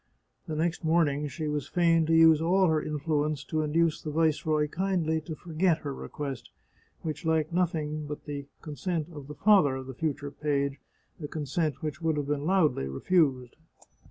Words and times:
The 0.47 0.55
next 0.55 0.83
morning 0.83 1.27
she 1.27 1.47
was 1.47 1.67
fain 1.67 2.07
to 2.07 2.13
use 2.15 2.41
all 2.41 2.65
her 2.69 2.81
influence 2.81 3.43
to 3.43 3.61
induce 3.61 4.01
the 4.01 4.09
Viceroy 4.09 4.67
kindly 4.67 5.21
to 5.21 5.35
forget 5.35 5.77
her 5.81 5.93
request, 5.93 6.49
which 7.03 7.23
lacked 7.23 7.53
nothing 7.53 8.07
but 8.07 8.25
the 8.25 8.47
consent 8.63 9.09
of 9.13 9.27
the 9.27 9.35
father 9.35 9.75
of 9.75 9.85
the 9.85 9.93
future 9.93 10.31
page— 10.31 10.79
a 11.23 11.27
consent 11.27 11.83
which 11.83 12.01
would 12.01 12.17
have 12.17 12.25
been 12.25 12.47
loudly 12.47 12.87
refused. 12.87 13.55